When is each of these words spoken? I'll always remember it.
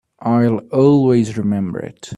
I'll 0.19 0.57
always 0.71 1.37
remember 1.37 1.77
it. 1.79 2.09